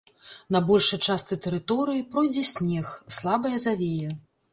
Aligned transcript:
На 0.53 0.59
большай 0.69 0.99
частцы 1.07 1.37
тэрыторыі 1.45 2.05
пройдзе 2.15 2.41
снег, 2.53 2.89
слабая 3.19 3.53
завея. 3.67 4.11